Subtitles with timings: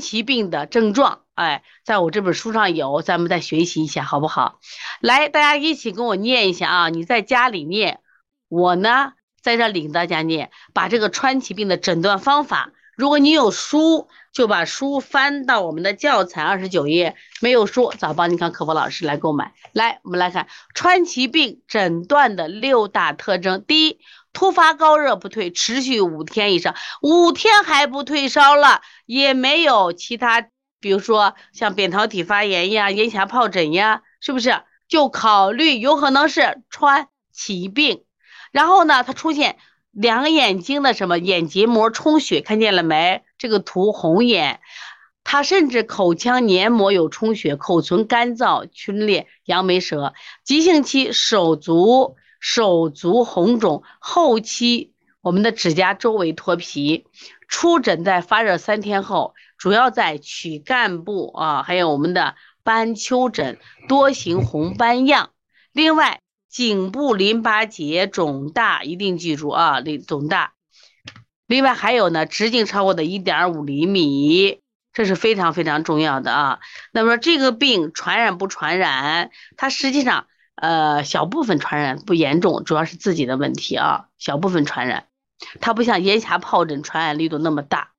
[0.00, 4.60] 奇病的症状，哎，在我这本书上有，咱们再学习一下，好不好？
[5.00, 6.88] 来，大家一起跟我念一下啊！
[6.88, 8.00] 你在家里念，
[8.48, 12.72] 我呢在这领大家念，把这个川崎病的诊断方法。
[12.96, 19.54] 如果你有书，就把书翻到我们的教材二十九页；没有书，找邦尼康客服老师来购买。
[19.72, 24.00] 来，我们来看川崎病诊断的六大特征：第一，
[24.32, 30.48] 突发高热不退，持续五天以上，五天还不退烧了，也没有其他，
[30.80, 34.62] 比如说像扁桃体发炎呀、咽峡疱疹呀，是不是？
[34.88, 38.04] 就考虑有可能是川崎病。
[38.52, 39.58] 然后呢，它出现。
[39.90, 43.24] 两个眼睛的什么眼结膜充血，看见了没？
[43.36, 44.60] 这个图红眼，
[45.24, 50.12] 他甚至口腔黏膜有充血，口唇干燥、皲裂、杨梅舌。
[50.44, 57.06] 急性期手足手足红肿，后期我们的指甲周围脱皮。
[57.48, 63.58] 出疹在发热三天后，主要在躯干部啊，还有我们的斑丘疹，
[63.88, 65.30] 多形红斑样。
[65.72, 66.20] 另外。
[66.50, 70.54] 颈部淋巴结肿大，一定记住啊，淋肿大。
[71.46, 74.58] 另外还有呢，直径超过的一点五厘米，
[74.94, 76.58] 这是非常非常重要的啊。
[76.90, 79.30] 那么这个病传染不传染？
[79.58, 80.26] 它实际上
[80.60, 85.06] 呃小部分传染不严重，主要是自己的问题啊，小部分传染。
[85.60, 87.92] 它不像咽峡疱疹传染力度那么大。